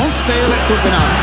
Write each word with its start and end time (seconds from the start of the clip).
Un 0.00 0.12
spēle 0.16 0.56
turpinās. 0.68 1.18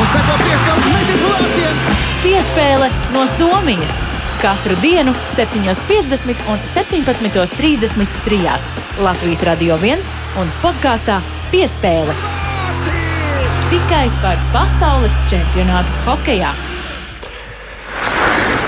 Un 0.00 0.06
seko 0.08 0.36
piespēle 0.40 0.92
metis 0.94 1.20
vārtiem. 1.26 1.82
Piespēle 2.22 2.88
no 3.12 3.26
Somijas. 3.34 4.00
Katru 4.42 4.74
dienu, 4.82 5.12
7.50 5.34 6.40
un 6.50 6.64
17.33. 6.66 8.70
Latvijas 9.04 9.44
Radio 9.46 9.76
1 9.78 10.02
un 10.40 10.50
podkāstā 10.64 11.20
Piespēle. 11.52 12.16
Tikai 13.70 14.06
par 14.24 14.40
pasaules 14.56 15.20
čempionātu 15.30 16.02
hokejā. 16.08 16.50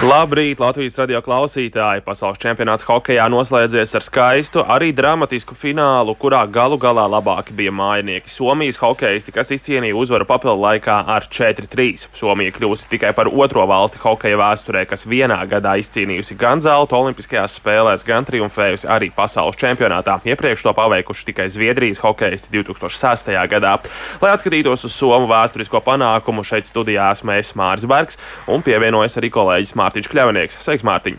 Labrīt, 0.05 0.59
Latvijas 0.61 0.99
radio 1.01 1.23
klausītāji! 1.25 2.03
Pasaules 2.05 2.37
čempionāts 2.43 2.85
hokeja 2.85 3.25
noslēdzies 3.33 3.95
ar 3.97 4.05
skaistu, 4.05 4.61
arī 4.61 4.91
dramatisku 4.93 5.57
finālu, 5.57 6.13
kurā 6.21 6.43
galu 6.53 6.77
galā 6.77 7.07
labāki 7.09 7.55
bija 7.57 7.73
mājinieki. 7.73 8.29
Somijas 8.29 8.77
hokeisti, 8.83 9.33
kas 9.33 9.55
izcīnīja 9.57 9.97
uzvaru 9.97 10.27
papildu 10.29 10.61
laikā 10.61 10.97
ar 11.09 11.25
4-3. 11.33 12.05
Somija 12.13 12.53
kļūst 12.53 12.91
tikai 12.91 13.15
par 13.17 13.31
otro 13.33 13.65
valsti 13.71 14.03
hokeja 14.03 14.37
vēsturē, 14.43 14.83
kas 14.91 15.07
vienā 15.09 15.39
gadā 15.49 15.73
izcīnījusi 15.81 16.37
gan 16.37 16.61
zelta 16.61 17.01
Olimpiskajās 17.01 17.57
spēlēs, 17.63 18.05
gan 18.05 18.29
triumfējusi 18.29 18.91
arī 18.93 19.09
pasaules 19.09 19.57
čempionātā. 19.57 20.19
Iepriekš 20.29 20.67
to 20.69 20.77
paveikuši 20.77 21.31
tikai 21.31 21.49
Zviedrijas 21.49 22.03
hokeisti 22.05 22.53
2006. 22.59 23.33
gadā. 23.57 23.79
Lai 24.21 24.35
atskatītos 24.37 24.85
uz 24.85 25.01
Somu 25.01 25.33
vēsturisko 25.33 25.81
panākumu, 25.89 26.45
šeit 26.45 26.69
studijā 26.69 27.09
esmu 27.17 27.39
es 27.39 27.57
Māris 27.57 27.89
Bergs 27.89 28.21
un 28.53 28.61
pievienojas 28.61 29.17
arī 29.23 29.33
kolēģis 29.33 29.73
Mārcis. 29.73 29.94
Mārtiņš 29.95 30.11
Kļavnieks. 30.11 30.57
Sveiks, 30.59 30.83
Mārtiņ! 30.83 31.19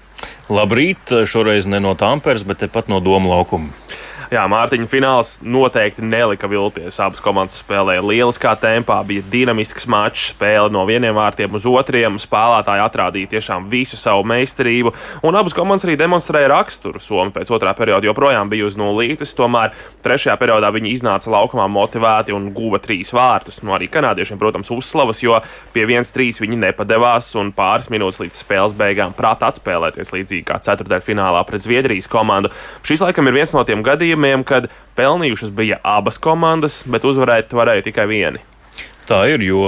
Labrīt! 0.52 1.14
Šoreiz 1.32 1.64
ne 1.64 1.80
no 1.80 1.94
Tampēras, 1.96 2.44
bet 2.44 2.60
tepat 2.60 2.90
no 2.92 3.00
Doma 3.00 3.32
laukuma. 3.32 3.72
Jā, 4.34 4.42
Mārtiņa 4.50 4.88
fināls 4.90 5.36
noteikti 5.46 6.02
nelika 6.02 6.48
vilties. 6.50 6.98
Abas 7.04 7.22
komandas 7.22 7.60
spēlēja 7.62 8.02
lieliskā 8.02 8.56
tempā, 8.58 8.98
bija 9.06 9.22
dinamisks 9.30 9.86
mačs, 9.92 10.32
spēle 10.32 10.72
no 10.74 10.82
vieniem 10.90 11.14
vārtiem 11.14 11.54
uz 11.54 11.68
otriem. 11.70 12.18
Spēlētāji 12.22 12.82
atrādīja 12.82 13.32
tiešām 13.36 13.68
visu 13.70 14.00
savu 14.00 14.24
meistarību, 14.26 14.96
un 15.30 15.38
abas 15.38 15.54
komandas 15.54 15.86
arī 15.86 15.98
demonstrēja 16.00 16.50
raksturu. 16.56 17.02
Somija 17.02 17.36
pēc 17.36 17.52
otrā 17.54 17.76
perioda 17.78 18.10
joprojām 18.10 18.50
bija 18.50 18.66
uz 18.66 18.80
nulītes, 18.82 19.36
tomēr 19.38 19.76
trešajā 20.06 20.36
periodā 20.42 20.74
viņi 20.74 20.96
iznāca 20.96 21.30
laukumā 21.36 21.68
motivēti 21.70 22.34
un 22.34 22.50
guva 22.56 22.82
trīs 22.82 23.14
vārtus. 23.14 23.62
Nu, 23.62 23.76
arī 23.78 23.92
kanādiešiem, 23.94 24.42
protams, 24.42 24.74
uzslavas, 24.74 25.22
jo 25.22 25.38
pie 25.76 25.86
1-3 25.86 26.42
viņi 26.42 26.62
nepadevās 26.66 27.30
un 27.38 27.54
pāris 27.56 27.92
minūtes 27.94 28.24
līdz 28.24 28.42
spēles 28.42 28.78
beigām 28.78 29.14
prātā 29.14 29.54
atspēlēties 29.54 30.14
līdzīgi 30.18 30.48
kā 30.50 30.58
ceturtdaļfinālā 30.66 31.46
pret 31.46 31.66
Zviedrijas 31.66 32.10
komandu. 32.10 32.50
Šis 32.86 33.06
laikam 33.06 33.30
ir 33.30 33.38
viens 33.38 33.54
no 33.54 33.62
tiem 33.68 33.86
gadījumiem, 33.86 34.15
gadījumiem, 34.16 34.44
kad 34.48 34.70
pelnījušas 34.96 35.52
bija 35.52 35.80
abas 35.84 36.18
komandas, 36.18 36.84
bet 36.88 37.04
uzvarēt 37.04 37.54
varēja 37.54 37.84
tikai 37.92 38.08
viena. 38.08 38.40
Tā 39.06 39.20
ir, 39.30 39.44
jo, 39.46 39.62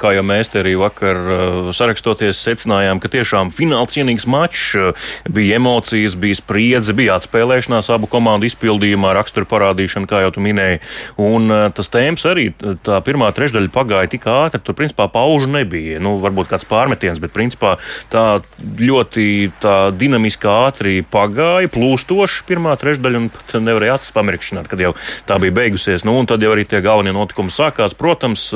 kā 0.00 0.10
jau 0.16 0.24
mēs 0.26 0.50
te 0.50 0.58
arī 0.62 0.72
vakar 0.78 1.18
uh, 1.18 1.68
sarakstoties, 1.74 2.40
secinājām, 2.42 2.98
ka 3.02 3.10
tiešām 3.12 3.52
fināla 3.54 3.86
cienīgs 3.90 4.26
mačs, 4.26 4.64
uh, 4.74 5.04
bija 5.30 5.60
emocijas, 5.60 6.16
bija 6.18 6.38
spriedze, 6.40 6.94
bija 6.96 7.14
atspēlēšanās 7.20 7.92
abu 7.94 8.10
komandu 8.10 8.48
izpildījumā, 8.48 9.12
rakstura 9.14 9.46
parādīšana, 9.46 10.08
kā 10.10 10.24
jau 10.24 10.32
tu 10.34 10.42
minēji. 10.42 10.80
Un 11.22 11.46
uh, 11.52 11.68
tas 11.74 11.92
tēmas 11.94 12.26
arī 12.26 12.48
tā 12.82 12.98
pirmā 13.06 13.30
trešdaļa 13.36 13.70
pagāja 13.74 14.10
tik 14.16 14.26
ātri, 14.30 14.62
tur 14.66 14.76
principā 14.78 15.06
paužu 15.12 15.50
nebija. 15.52 16.02
Nu, 16.02 16.16
varbūt 16.22 16.50
kāds 16.50 16.66
pārmetiens, 16.66 17.22
bet 17.22 17.34
principā 17.36 17.76
tā 18.10 18.42
ļoti 18.58 19.28
tā 19.62 19.76
dinamiski 19.94 20.50
ātri 20.50 20.96
pagāja, 21.06 21.70
plūstoši 21.70 22.46
pirmā 22.50 22.74
trešdaļa 22.82 23.22
un 23.22 23.30
pat 23.30 23.56
nevarēja 23.62 24.00
acis 24.00 24.16
pamirkšanāt, 24.18 24.66
kad 24.72 24.82
jau 24.82 24.92
tā 25.28 25.38
bija 25.42 25.54
beigusies. 25.62 26.02
Nu, 26.08 26.18
un 26.18 26.26
tad 26.26 26.42
jau 26.42 26.50
arī 26.56 26.66
tie 26.66 26.82
galvenie 26.82 27.14
notikumi 27.14 27.54
sākās. 27.54 27.94
Protams, 27.98 28.50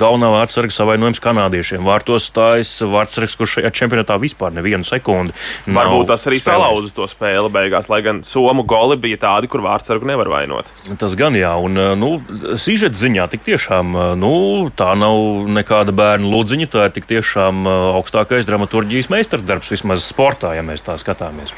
galvenā 0.00 0.30
vārdsarga 0.34 0.74
savainojums 0.74 1.20
kanādiešiem. 1.22 1.84
Vārtos 1.86 2.28
stājas 2.30 2.70
vārdsargs, 2.88 3.36
kurš 3.38 3.58
šajā 3.58 3.72
čempionātā 3.76 4.18
vispār 4.22 4.54
nevienu 4.56 4.86
sekundi. 4.86 5.34
Varbūt 5.66 6.10
tas 6.12 6.26
arī 6.30 6.40
salauza 6.42 6.92
to 6.96 7.06
spēli 7.10 7.52
beigās, 7.52 7.90
lai 7.92 8.02
gan 8.04 8.22
Somu 8.26 8.64
goli 8.68 8.98
bija 9.00 9.20
tādi, 9.26 9.50
kur 9.52 9.64
vārdsargu 9.64 10.08
nevar 10.08 10.30
vainot. 10.32 10.70
Tas 11.00 11.16
gan 11.18 11.36
jā, 11.38 11.52
un 11.60 11.78
nu, 11.98 12.12
sižeta 12.60 12.98
ziņā 12.98 13.28
tik 13.32 13.46
tiešām 13.48 13.96
nu, 14.20 14.32
tā 14.76 14.92
nav 14.98 15.48
nekāda 15.52 15.94
bērnu 15.96 16.32
lūdziņa, 16.32 16.70
tā 16.72 16.88
ir 16.88 16.96
tik 16.96 17.08
tiešām 17.10 17.66
augstākais 17.98 18.48
dramaturģijas 18.48 19.10
meistardarbs 19.12 19.72
vismaz 19.74 20.06
sportā, 20.06 20.54
ja 20.58 20.64
mēs 20.66 20.84
tā 20.86 20.96
skatāmies. 21.00 21.54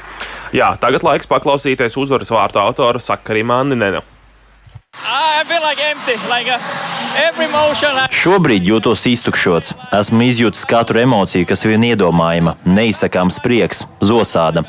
Jā, 0.55 0.75
tagad 0.81 1.07
laiks 1.07 1.31
paklausīties 1.31 1.97
uzvaras 1.99 2.31
vārtu 2.31 2.63
autora 2.63 3.03
Sakarim 3.03 3.51
Anninenu. 3.55 4.05
Šobrīd 8.11 8.67
jūtos 8.67 9.05
iztukšots. 9.07 9.75
Esmu 9.95 10.25
izjūtis 10.27 10.65
katru 10.67 10.99
emociju, 11.03 11.47
kas 11.47 11.63
vien 11.67 11.85
iedomājama, 11.87 12.57
neizsakāms 12.67 13.39
prieks, 13.45 13.85
zosāda. 14.03 14.65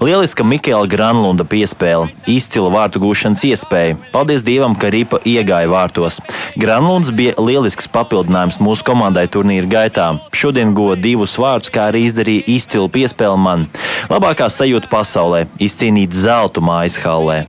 Lieliska 0.00 0.46
Mikela 0.46 0.88
Granlunda 0.88 1.44
piespēle, 1.44 2.08
izcila 2.30 2.70
vārtu 2.72 3.02
gūšanas 3.02 3.44
iespēja. 3.50 3.98
Paldies 4.14 4.44
Dievam, 4.46 4.76
ka 4.80 4.88
Ripa 4.92 5.20
iegāja 5.28 5.68
vārtos. 5.68 6.20
Granlunds 6.60 7.12
bija 7.12 7.36
lielisks 7.36 7.90
papildinājums 7.92 8.60
mūsu 8.64 8.86
komandai 8.86 9.26
turnīra 9.28 9.68
gaitā. 9.68 10.08
Šodien 10.32 10.72
guva 10.76 10.96
divus 10.96 11.36
vārdus, 11.40 11.72
kā 11.74 11.90
arī 11.90 12.06
izdarīja 12.08 12.48
izcilu 12.56 12.88
piespēli 12.88 13.44
man. 13.44 13.68
Labākā 14.08 14.48
sajūta 14.48 14.88
pasaulē- 14.88 15.46
izcīnīt 15.68 16.16
zeltu 16.16 16.64
mājas 16.64 16.96
hallē. 17.04 17.44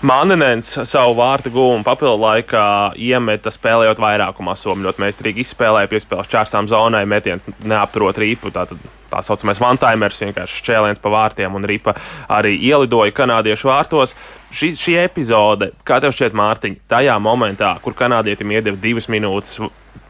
Manenens 0.00 0.70
savu 0.88 1.12
vārtu 1.18 1.50
gūmu 1.52 1.84
papildu 1.84 2.22
laikā 2.22 2.62
iemeta 2.96 3.50
spēlējot 3.52 3.98
vairākumā. 4.00 4.54
Somija 4.56 4.86
ļoti 4.86 5.02
meistarīgi 5.02 5.44
izspēlēja, 5.44 5.90
piespēlēja 5.92 6.32
čārstām 6.32 6.70
zonai, 6.72 7.02
metiens 7.04 7.44
neapturot 7.60 8.16
rīpu. 8.22 8.48
Tātad 8.54 8.80
tā 9.12 9.20
saucamais 9.26 9.60
one-timers, 9.60 10.22
vienkārši 10.24 10.62
šķēliens 10.62 11.04
pa 11.04 11.12
vārtiem, 11.12 11.52
un 11.52 11.68
ripa 11.68 11.92
arī 12.32 12.54
ielidoja 12.70 13.12
kanādiešu 13.12 13.68
vārtos. 13.68 14.16
Šī, 14.48 14.72
šī 14.80 14.96
epizode, 15.02 15.74
kā 15.84 16.00
tev 16.00 16.16
šķiet, 16.16 16.32
Mārtiņ, 16.40 16.80
tajā 16.88 17.20
momentā, 17.20 17.74
kur 17.84 17.92
kanādietim 17.98 18.56
iedeva 18.56 18.80
divas 18.80 19.10
minūtes 19.12 19.60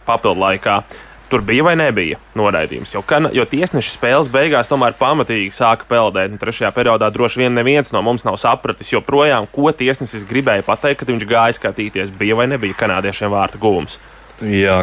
papildu 0.07 0.39
laikā, 0.45 0.85
tur 1.31 1.45
bija 1.47 1.65
vai 1.65 1.77
nebija 1.79 2.19
noraidījums. 2.39 2.95
Jo, 2.97 3.03
kan, 3.07 3.31
jo 3.35 3.47
tiesneši 3.49 3.95
spēles 3.95 4.31
beigās 4.33 4.71
tomēr 4.71 4.97
pamatīgi 4.99 5.53
sāka 5.55 5.89
peldēt. 5.91 6.35
Un 6.35 6.43
trešajā 6.43 6.73
periodā 6.77 7.11
droši 7.15 7.45
vien 7.45 7.55
neviens 7.57 7.93
no 7.95 8.03
mums 8.05 8.27
nav 8.27 8.39
sapratis 8.41 8.93
joprojām, 8.93 9.49
ko 9.55 9.73
tiesnesis 9.77 10.27
gribēja 10.29 10.67
pateikt, 10.67 11.03
kad 11.03 11.13
viņš 11.15 11.29
gāja 11.31 11.59
skatīties, 11.61 12.15
bija 12.21 12.39
vai 12.39 12.51
nebija 12.51 12.79
kanādiešiem 12.83 13.33
vārtu 13.33 13.63
gūms. 13.63 14.01
Jā, 14.41 14.83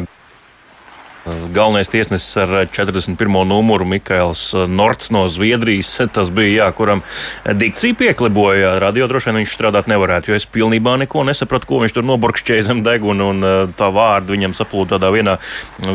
Galvenais 1.54 1.90
tiesnesis 1.92 2.38
ar 2.38 2.68
41. 2.72 3.44
numuru 3.48 3.86
Mikls 3.86 4.54
Norts 4.68 5.10
no 5.12 5.26
Zviedrijas. 5.28 5.90
Tas 6.14 6.30
bija, 6.32 6.64
jā, 6.64 6.68
kuram 6.72 7.02
dikcija 7.44 7.96
piekliboja. 8.00 8.78
Radio 8.80 9.08
droši 9.10 9.32
vien 9.32 9.42
viņš 9.42 9.56
strādāt 9.58 9.90
nevarētu, 9.92 10.32
jo 10.32 10.38
es 10.40 10.48
pilnībā 10.48 10.96
neko 11.02 11.26
nesapratu, 11.28 11.68
ko 11.68 11.82
viņš 11.84 11.96
tur 11.98 12.06
noburkšķēja 12.08 12.68
zem 12.70 12.84
deguna 12.86 13.28
un 13.32 13.48
tā 13.78 13.90
vārdu 13.94 14.36
viņam 14.36 14.56
saplūda 14.58 14.96
tādā 14.96 15.12
vienā, 15.12 15.36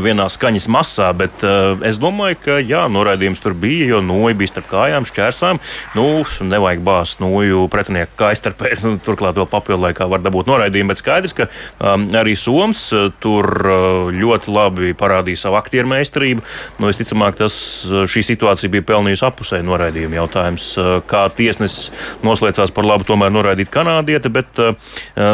vienā 0.05 0.29
skaņas 0.33 0.69
masā. 0.73 1.09
Bet 1.17 1.45
uh, 1.47 1.81
es 1.89 2.01
domāju, 2.03 2.39
ka 2.45 2.59
jā, 2.61 2.85
noraidījums 2.93 3.41
tur 3.43 3.57
bija, 3.57 3.89
jo 3.95 4.03
noja 4.05 4.37
bija 4.39 4.53
starp 4.53 4.69
kājām, 4.73 5.09
šķērsām. 5.09 5.63
Nu, 5.97 6.07
nevajag 6.53 6.85
bāzt 6.85 7.23
noju 7.25 7.65
pretinieku 7.73 8.19
kājstarpē, 8.21 8.75
nu, 8.85 8.95
turklāt 9.03 9.41
vēl 9.41 9.49
papildu 9.51 9.87
laikā 9.87 10.09
var 10.13 10.25
dabūt 10.25 10.51
noraidījumu. 10.51 10.93
Bet 10.93 11.01
skaidrs, 11.01 11.37
ka 11.39 11.49
um, 11.79 12.11
arī 12.19 12.37
Soms 12.39 12.85
tur 13.23 13.49
uh, 13.63 14.13
ļoti 14.13 14.53
labi 14.53 14.93
parādīja 14.99 15.22
parādīja 15.23 15.47
savu 15.47 15.59
aktieru 15.59 15.91
meistarību. 15.91 16.43
Nu, 16.81 16.89
visticamāk, 16.91 17.37
tas, 17.39 17.55
šī 17.87 18.23
situācija 18.27 18.71
bija 18.73 18.87
pelnījusi 18.91 19.27
apusēju 19.27 19.67
noraidījumu 19.67 20.19
jautājums. 20.19 20.69
Kā 21.07 21.29
tiesnesis 21.35 21.93
noslēdzās 22.27 22.73
par 22.75 22.87
labu 22.87 23.07
tomēr 23.07 23.33
noraidīt 23.33 23.71
kanādieti, 23.73 24.33
bet 24.33 24.61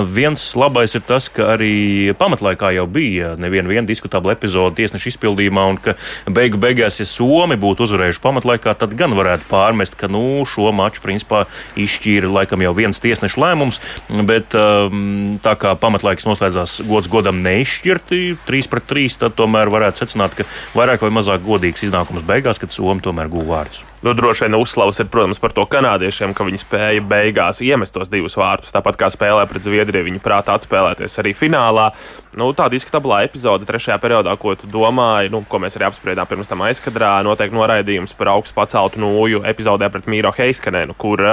viens 0.08 0.44
labais 0.58 0.94
ir 0.94 1.04
tas, 1.08 1.28
ka 1.28 1.54
arī 1.54 2.12
pamatlaikā 2.18 2.72
jau 2.76 2.86
bija 2.86 3.34
neviena 3.38 3.86
diskutabla 3.88 4.36
epizode 4.36 4.78
tiesneša 4.78 5.14
izpildījumā, 5.14 5.66
un 5.72 5.80
ka 5.82 5.96
beigu 6.26 6.60
beigās, 6.60 7.00
ja 7.00 7.08
Somi 7.08 7.56
būtu 7.58 7.86
uzvarējuši 7.86 8.22
pamatlaikā, 8.22 8.74
tad 8.78 8.94
gan 8.98 9.16
varētu 9.16 9.48
pārmest, 9.50 9.96
ka 9.98 10.10
nu, 10.10 10.44
šo 10.48 10.72
maču 10.76 11.02
principā 11.04 11.46
izšķīra 11.78 12.30
laikam 12.30 12.62
jau 12.64 12.74
viens 12.76 13.00
tiesneša 13.00 13.40
lēmums, 13.40 13.80
bet 14.28 14.52
tā 14.52 15.54
kā 15.60 15.74
pamatlaiks 15.80 16.26
noslēdzās 16.28 16.78
gods 16.88 17.10
godam 17.10 17.40
neizšķirti 17.44 18.20
3 18.48 18.70
pret 18.72 18.88
3, 18.90 19.18
tad 19.22 19.36
tomēr 19.38 19.48
tomēr 19.48 19.70
varētu 19.78 20.04
secināt, 20.04 20.36
ka 20.36 20.48
vairāk 20.76 21.06
vai 21.06 21.14
mazāk 21.14 21.46
godīgs 21.46 21.88
iznākums 21.88 22.26
beigās, 22.26 22.60
kad 22.60 22.74
Somija 22.74 23.08
tomēr 23.08 23.30
guva 23.32 23.62
vārdus. 23.62 23.86
Nu, 24.02 24.12
droši 24.14 24.44
vien 24.44 24.54
uzslavas 24.54 25.00
ir, 25.02 25.08
protams, 25.10 25.40
par 25.42 25.50
to 25.50 25.64
kanādiešiem, 25.66 26.30
ka 26.36 26.44
viņi 26.46 26.60
spēja 26.62 27.02
beigās 27.02 27.58
iemest 27.66 27.96
tos 27.96 28.10
divus 28.12 28.36
vārtus. 28.38 28.70
Tāpat 28.70 28.94
kā 29.00 29.08
spēlē 29.10 29.48
pret 29.50 29.66
Zviedriju, 29.66 30.06
viņi 30.06 30.22
prātā 30.22 30.54
atspēlēties 30.54 31.18
arī 31.18 31.32
finālā. 31.34 31.88
Nu, 32.38 32.52
tāda 32.54 32.78
izskatāblā 32.78 33.24
epizode 33.26 33.66
trešajā 33.66 33.98
periodā, 33.98 34.36
ko 34.38 34.54
tu 34.54 34.70
domāji, 34.70 35.32
nu, 35.34 35.42
ko 35.50 35.58
mēs 35.58 35.74
arī 35.74 35.88
apspriedām 35.88 36.30
pirms 36.30 36.46
tam 36.46 36.62
aizkadrā, 36.68 37.16
noteikti 37.26 37.58
noraidījums 37.58 38.14
par 38.14 38.30
augstu 38.36 38.54
paceltu 38.54 39.02
nūju 39.02 39.42
epizodē 39.50 39.90
pret 39.90 40.06
Mīro 40.06 40.30
Heiskanenu, 40.38 40.94
kur, 40.94 41.24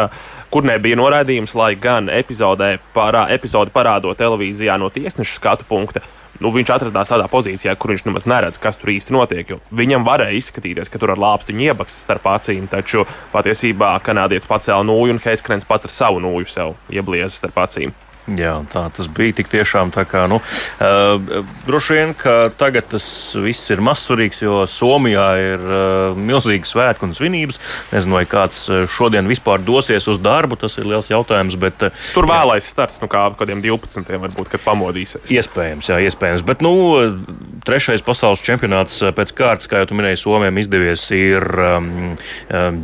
kur 0.50 0.66
nebija 0.66 0.98
noraidījums, 0.98 1.54
lai 1.54 1.76
gan 1.78 2.10
epizodē 2.10 2.80
parā, 2.98 3.28
epizode 3.38 3.76
parādot 3.76 4.18
televīzijā 4.18 4.82
no 4.82 4.90
tiesneša 4.90 5.38
skatu 5.38 5.70
punkta 5.70 6.02
nu, 6.44 6.52
viņš 6.56 6.72
atradās 6.76 7.12
tādā 7.14 7.28
pozīcijā, 7.32 7.76
kur 7.80 7.94
viņš 7.94 8.06
nemaz 8.08 8.28
neredz, 8.30 8.60
kas 8.62 8.80
tur 8.82 8.94
īsti 8.96 9.16
notiek. 9.16 9.56
Viņam 9.76 10.08
varēja 10.08 10.40
izskatīties, 10.40 10.92
ka 10.92 11.02
tur 11.02 11.16
ar 11.16 11.22
lāpstiņu 11.22 11.70
iebaksts 11.70 12.06
starp 12.06 12.28
acīm, 12.36 12.70
taču 12.72 13.06
patiesībā 13.34 13.96
kanādietis 14.06 14.50
pacēla 14.50 14.86
nūju 14.88 15.16
un 15.16 15.24
Heiskrens 15.26 15.68
pats 15.68 15.90
ar 15.90 15.94
savu 15.94 16.24
nūju 16.24 16.52
sev 16.52 16.76
ieblieza 16.94 17.36
starp 17.38 17.64
acīm. 17.68 17.96
Jā, 18.26 18.56
tā 18.74 18.88
tas 18.90 19.06
bija 19.06 19.36
tik 19.38 19.52
tiešām 19.52 19.92
tā 19.94 20.02
kā, 20.10 20.24
nu, 20.30 20.40
uh, 20.42 21.44
droši 21.68 21.94
vien, 21.94 22.14
ka 22.18 22.50
tagad 22.58 22.88
tas 22.90 23.06
viss 23.38 23.70
ir 23.70 23.84
mazsvarīgs, 23.86 24.42
jo 24.42 24.64
Somijā 24.70 25.28
ir 25.44 25.66
uh, 25.66 26.18
milzīgi 26.18 26.66
svētku 26.66 27.06
un 27.06 27.14
svinības. 27.14 27.62
Nezinu, 27.94 28.18
vai 28.18 28.24
kāds 28.30 28.66
šodien 28.90 29.30
vispār 29.30 29.62
dosies 29.62 30.10
uz 30.10 30.18
darbu, 30.24 30.58
tas 30.58 30.80
ir 30.82 30.90
liels 30.90 31.12
jautājums, 31.14 31.58
bet. 31.62 31.86
Uh, 31.86 32.08
Tur 32.16 32.26
vēlais 32.32 32.66
starts, 32.66 32.98
nu 33.04 33.12
kā 33.12 33.28
kādiem 33.38 33.62
12. 33.62 34.10
varbūt, 34.10 34.50
kad 34.56 34.66
pamodīsies. 34.66 35.30
Iespējams, 35.30 35.94
jā, 35.94 36.02
iespējams, 36.10 36.46
bet, 36.50 36.66
nu, 36.66 36.74
trešais 37.66 38.04
pasaules 38.06 38.44
čempionāts 38.46 39.02
pēc 39.16 39.34
kārtas, 39.36 39.70
kā 39.70 39.82
jau 39.82 39.98
minēji, 39.98 40.22
Somijam 40.22 40.58
izdevies 40.62 41.04
ir, 41.16 41.46
um, 41.60 41.90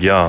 jā, 0.01 0.21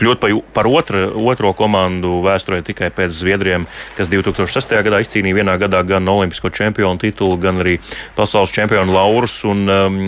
kļūt 0.00 0.22
par, 0.54 0.68
otru, 0.68 1.02
otro 1.30 1.52
komandu 1.56 2.20
vēsturē 2.24 2.62
tikai 2.66 2.90
pēc 2.94 3.12
Zviedriem, 3.14 3.66
kas 3.98 4.10
2006. 4.12 4.72
gadā 4.86 5.00
izcīnīja 5.04 5.40
vienā 5.42 5.56
gadā 5.60 5.82
gan 5.86 6.08
olimpisko 6.08 6.50
čempionu 6.54 7.00
titulu, 7.00 7.36
gan 7.40 7.60
arī 7.62 7.76
pasaules 8.16 8.52
čempionu 8.54 8.94
laurus. 8.96 9.40
Un 9.48 9.64
um, 9.68 9.98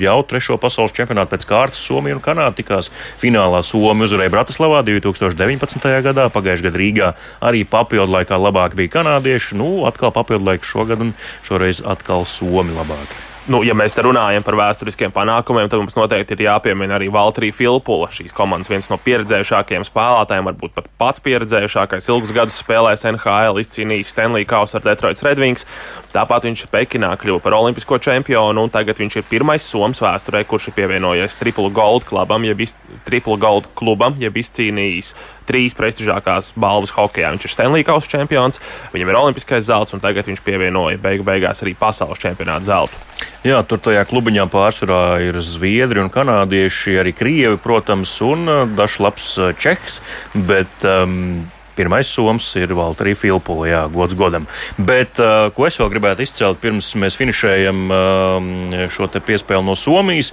jau 0.00 0.18
trešo 0.28 0.58
pasaules 0.62 0.94
čempionātu 0.96 1.34
pēc 1.34 1.46
kārtas 1.48 1.84
Somija 1.84 2.16
un 2.16 2.24
Kanāda 2.24 2.56
tikās 2.58 2.90
finālā. 3.20 3.62
Somija 3.66 4.08
uzvarēja 4.08 4.32
Bratislavā 4.32 4.82
2019. 4.86 5.88
gadā, 6.06 6.28
pagājušajā 6.32 6.70
gadā 6.70 6.82
Rīgā 6.82 7.12
arī 7.44 7.64
papildu 7.68 8.16
laikā 8.16 8.40
labāk 8.40 8.76
bija 8.78 8.96
kanādieši. 8.98 9.58
Nu, 9.60 9.70
atkal 9.88 10.14
papildu 10.16 10.48
laiku 10.48 10.68
šogad 10.68 11.04
un 11.04 11.14
šoreiz 11.46 11.82
atkal 11.84 12.24
Somi 12.28 12.76
labāk 12.86 13.16
nu, 13.50 13.60
ja 13.66 13.74
mēs 13.78 13.94
te 13.94 14.02
runājam 14.04 14.44
par 14.46 14.56
vēsturiskiem 14.58 15.12
panākumiem, 15.14 15.68
tad 15.70 15.80
mums 15.80 15.96
noteikti 15.96 16.34
ir 16.36 16.44
jāpiemina 16.46 16.96
arī 16.98 17.08
Valtrija 17.12 17.54
Filpula. 17.54 18.08
Šīs 18.14 18.34
komandas 18.36 18.70
viens 18.70 18.88
no 18.90 18.98
pieredzējušākajiem 19.02 19.86
spēlētājiem, 19.86 20.48
varbūt 20.50 20.74
pat 20.76 20.88
pats 21.00 21.22
pieredzējušākais, 21.24 22.08
ilgus 22.10 22.34
gadus 22.36 22.58
spēlējis 22.62 23.06
NHL, 23.12 23.60
izcīnījis 23.62 24.12
Stanley 24.14 24.48
Kausu 24.48 24.78
ar 24.80 24.86
Detroits 24.86 25.24
Red 25.26 25.40
Wings. 25.42 25.66
Tāpat 26.14 26.48
viņš 26.48 26.66
Pekinā 26.72 27.12
kļuva 27.20 27.44
par 27.44 27.58
olimpisko 27.60 28.00
čempionu, 28.02 28.66
un 28.66 28.72
tagad 28.72 28.98
viņš 29.02 29.20
ir 29.20 29.28
pirmais 29.30 29.66
Somijas 29.66 30.02
vēsturē, 30.02 30.42
kurš 30.48 30.70
ir 30.70 30.78
pievienojies 30.80 31.38
Triple 31.40 31.70
Gold 31.74 32.08
klubam, 32.08 32.46
jeb, 32.48 32.64
Triple 33.06 33.38
Gold 33.40 33.70
klubam, 33.78 34.18
jeb 34.20 34.38
izcīnījis 34.42 35.14
trīs 35.48 35.76
prestižākās 35.78 36.52
balvas 36.58 36.94
hokeja. 36.96 37.32
Viņš 37.34 37.48
ir 37.48 37.54
Stanley 37.54 37.86
Kausa 37.86 38.10
čempions, 38.16 38.60
viņam 38.94 39.12
ir 39.12 39.20
olimpiskais 39.22 39.66
zelts, 39.68 39.96
un 39.96 40.04
tagad 40.04 40.28
viņš 40.28 40.44
pievienoja 40.46 41.00
beigu 41.02 41.26
beigās 41.26 41.62
arī 41.64 41.76
pasaules 41.78 42.22
čempionāta 42.22 42.68
zeltu. 42.68 43.02
Jā, 43.46 43.62
tur 43.64 43.80
tajā 43.80 44.02
klubiņā 44.10 44.48
pārsvarā 44.52 45.18
ir 45.24 45.38
zviedri 45.40 46.02
un 46.02 46.12
kanādieši, 46.12 46.98
arī 47.00 47.14
krievi, 47.16 47.58
protams, 47.62 48.12
un 48.26 48.48
uh, 48.50 48.62
dažs 48.68 48.98
labs 49.02 49.28
uh, 49.40 49.52
čehs. 49.56 50.00
Bet, 50.34 50.82
um, 50.84 51.46
Pirmais 51.76 52.08
soms 52.08 52.46
ir 52.56 52.70
Valtrī 52.72 53.12
Filpula, 53.12 53.66
jā, 53.68 53.82
gods 53.92 54.16
godam. 54.16 54.46
Bet, 54.80 55.20
uh, 55.20 55.50
ko 55.52 55.66
es 55.68 55.76
vēl 55.76 55.90
gribētu 55.92 56.24
izcelt, 56.24 56.60
pirms 56.62 56.94
mēs 56.96 57.18
finišējam 57.20 57.82
uh, 57.92 58.86
šo 58.88 59.10
piespēli 59.12 59.66
no 59.66 59.76
Somijas, 59.76 60.32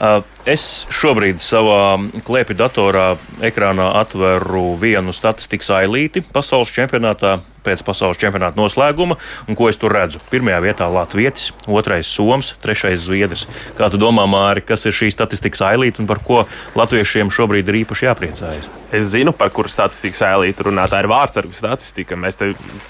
uh, 0.00 0.22
Es 0.48 0.86
šobrīd 0.88 1.42
savā 1.44 1.98
klēpja 2.24 2.56
datorā 2.62 3.06
ekrānā 3.44 3.90
atveru 4.00 4.72
vienu 4.80 5.12
statistikas 5.12 5.68
ailīti 5.82 6.22
pasaules 6.32 6.72
čempionātā 6.72 7.36
pēc 7.64 7.82
pasaules 7.84 8.16
čempionāta 8.20 8.56
noslēguma, 8.56 9.16
un 9.48 9.58
ko 9.58 9.68
es 9.70 9.78
tur 9.80 9.92
redzu? 9.92 10.20
Pirmajā 10.32 10.60
vietā 10.64 10.88
Latvijas, 10.90 11.50
otrais 11.68 12.08
Soms, 12.08 12.54
trešais 12.62 13.02
Zviedrs. 13.04 13.46
Kā 13.78 13.90
tu 13.92 14.00
domā, 14.00 14.26
Māri, 14.30 14.64
kas 14.64 14.86
ir 14.88 14.96
šī 14.96 15.10
statistikas 15.12 15.60
ailīte 15.68 16.00
un 16.02 16.08
par 16.10 16.22
ko 16.24 16.44
latviešiem 16.78 17.32
šobrīd 17.34 17.68
ir 17.68 17.82
īpaši 17.82 18.08
jāpriecājas? 18.08 18.70
Es 18.96 19.10
zinu, 19.12 19.34
par 19.36 19.52
kuru 19.54 19.70
statistikas 19.70 20.22
ailīti 20.26 20.64
runā. 20.66 20.86
Tā 20.90 21.02
ir 21.02 21.10
vārdsargu 21.10 21.54
statistika. 21.54 22.16
Mēs 22.18 22.40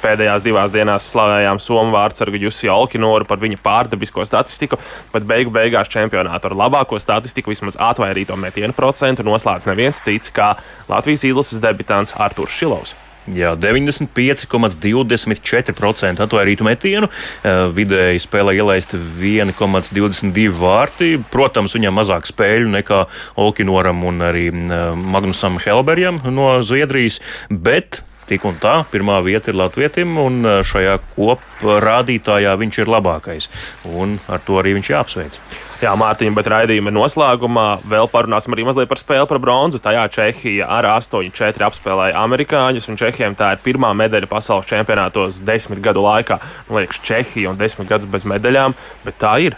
pēdējās 0.00 0.44
divās 0.46 0.72
dienās 0.72 1.10
slavējām 1.12 1.60
Somu 1.60 1.92
vārdsargu 1.96 2.40
Jusi 2.40 2.70
Olkinoru 2.72 3.26
par 3.28 3.42
viņa 3.42 3.58
pārdabisko 3.60 4.24
statistiku, 4.28 4.78
bet 5.12 5.26
beigu 5.28 5.52
beigās 5.52 5.90
čempionātu 5.92 6.48
ar 6.48 6.56
labāko 6.56 7.00
statistiku 7.02 7.39
statistiku 7.40 7.50
vismaz 7.50 7.76
atvairīto 7.78 8.36
metienu 8.36 8.72
procentu 8.76 9.22
noslēdz 9.24 9.66
neviens 9.70 10.02
cits 10.04 10.30
kā 10.30 10.56
Latvijas 10.88 11.24
izlases 11.24 11.60
debitants 11.60 12.12
Artūrs 12.12 12.50
Šilovs. 12.50 12.94
Jā, 13.30 13.54
95,24% 13.54 16.20
atvairītu 16.24 16.64
metienu. 16.64 17.08
Eh, 17.44 17.68
vidēji 17.70 18.18
spēlē 18.18 18.54
ielaist 18.56 18.94
1,22 18.94 20.50
vārti. 20.50 21.24
Protams, 21.30 21.74
viņam 21.76 21.94
mazāk 21.94 22.26
spēļu 22.26 22.68
nekā 22.72 23.04
Olkinoram 23.36 24.04
un 24.04 24.20
arī 24.24 24.48
eh, 24.48 24.94
Magnusam 24.96 25.58
Helberjam 25.60 26.20
no 26.32 26.62
Zviedrijas, 26.62 27.20
bet 27.50 28.02
tik 28.26 28.44
un 28.46 28.54
tā, 28.62 28.84
pirmā 28.90 29.22
vieta 29.22 29.50
ir 29.50 29.54
Latvijam, 29.60 30.18
un 30.18 30.44
eh, 30.44 30.62
šajā 30.64 30.98
koprādītājā 31.14 32.56
viņš 32.56 32.78
ir 32.80 32.86
labākais. 32.88 33.48
Un 33.84 34.18
ar 34.28 34.38
to 34.46 34.58
arī 34.58 34.72
viņš 34.80 34.90
jāapsveic. 34.96 35.38
Jā, 35.80 35.94
Mārtiņa, 35.96 36.34
bet 36.36 36.48
raidījuma 36.52 36.92
noslēgumā 36.92 37.62
vēl 37.88 38.08
parunāsim 38.12 38.52
arī 38.52 38.66
mazliet 38.68 38.90
par 38.90 39.00
spēli 39.00 39.24
par 39.30 39.38
bronzu. 39.40 39.78
Tajā 39.80 40.02
Čehija 40.12 40.66
ar 40.76 40.84
8-4 40.90 41.64
apspēlēja 41.70 42.20
amerikāņus, 42.20 42.90
un 42.92 43.00
Čehijam 43.00 43.38
tā 43.38 43.54
ir 43.54 43.62
pirmā 43.64 43.94
medaļa 43.96 44.28
pasaules 44.28 44.68
čempionātos 44.68 45.40
desmit 45.40 45.80
gadu 45.80 46.04
laikā. 46.04 46.36
Man 46.68 46.82
liekas, 46.82 47.00
Čehija 47.08 47.54
un 47.54 47.56
desmit 47.60 47.88
gadus 47.88 48.12
bez 48.12 48.28
medaļām, 48.28 48.76
bet 49.08 49.16
tā 49.24 49.38
ir. 49.46 49.56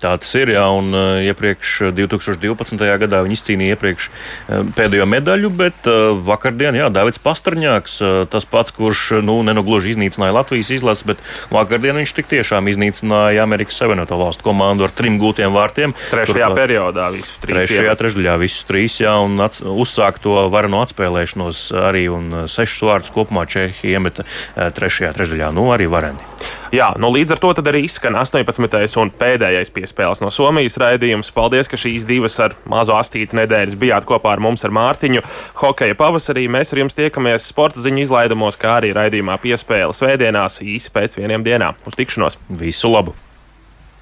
Tā 0.00 0.14
tas 0.16 0.30
ir, 0.38 0.54
jā, 0.54 0.64
un 0.72 0.94
uh, 0.96 1.20
iepriekš 1.20 1.92
2012. 1.96 2.84
gadā 3.02 3.20
viņi 3.26 3.36
izcīnīja 3.36 3.76
iepriekš 3.76 4.08
uh, 4.08 4.62
pēdējo 4.76 5.06
medaļu, 5.10 5.50
bet 5.52 5.88
vakardien, 6.24 6.76
jā, 6.78 6.88
Davids 6.92 7.20
Pastrņāks, 7.22 7.98
tas 8.32 8.46
pats, 8.48 8.72
kurš, 8.74 9.20
nu, 9.24 9.38
nenogluži 9.46 9.92
iznīcināja 9.94 10.34
Latvijas 10.38 10.70
izlasi, 10.74 11.06
bet 11.12 11.22
vakardien 11.52 11.98
viņš 12.00 12.14
tik 12.16 12.30
tiešām 12.30 12.70
iznīcināja 12.72 13.44
Amerikas 13.44 13.78
Savienoto 13.80 14.18
Valstu 14.20 14.46
komandu 14.46 14.86
ar 14.86 14.94
trim 14.96 15.18
gūtiem 15.20 15.52
vārtiem. 15.54 15.94
Trešajā 16.10 16.48
Turklāt, 16.48 16.56
periodā 16.58 17.10
visus 17.14 17.36
trīs. 17.42 17.68
Trešajā 17.68 17.96
trešdaļā 18.00 18.36
visus 18.40 18.66
trīs, 18.68 19.00
jā, 19.02 19.14
un 19.20 19.36
ats, 19.44 19.60
uzsāk 19.60 20.20
to 20.24 20.36
varenu 20.52 20.80
atspēlēšanos 20.84 21.66
arī, 21.90 22.06
un 22.12 22.46
sešus 22.50 22.86
vārdus 22.88 23.14
kopumā 23.14 23.44
Čehija 23.50 23.98
iemeta 23.98 24.26
trešajā 24.56 25.12
trešdaļā, 25.16 25.52
nu, 25.56 25.68
arī 25.74 25.90
vareni. 25.90 26.30
Jā, 26.70 26.92
nu 27.02 27.10
līdz 27.10 27.34
ar 27.34 27.40
to 27.42 27.50
arī 27.66 27.82
izskan 27.82 28.14
18. 28.14 28.94
un 29.02 29.10
pēdējais 29.10 29.72
piespēles 29.90 30.22
no 30.22 30.30
Somijas 30.30 30.78
raidījums. 30.80 31.32
Paldies, 31.34 31.68
ka 31.68 31.76
šīs 31.76 32.06
divas 32.06 32.38
ar 32.40 32.54
mazo 32.70 32.94
astīti 32.96 33.36
nedēļas 33.36 33.78
bijāt 33.78 34.06
kopā 34.08 34.34
ar 34.36 34.40
mums 34.40 34.64
ar 34.64 34.70
Mārtiņu. 34.70 35.22
Hokeja 35.60 35.94
pavasarī 35.98 36.48
mēs 36.48 36.72
ar 36.72 36.84
jums 36.84 36.94
tiekamies 36.98 37.48
sporta 37.50 37.80
ziņu 37.80 38.06
izlaidumos, 38.06 38.58
kā 38.60 38.78
arī 38.80 38.94
raidījumā 38.96 39.38
piespēles 39.42 40.00
svētdienās 40.00 40.62
īsi 40.62 40.94
pēc 40.94 41.18
vieniem 41.18 41.44
dienām. 41.46 41.74
Uz 41.86 41.98
tikšanos! 41.98 42.38
Visu 42.48 42.92
labu! 42.92 43.16